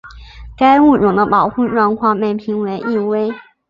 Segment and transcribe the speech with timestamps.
[0.57, 3.29] 该物种的保护状况被评为易危。